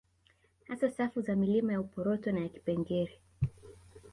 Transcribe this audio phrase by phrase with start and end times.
[0.67, 3.19] Hasa safu za milima ya Uporoto na ya Kipengere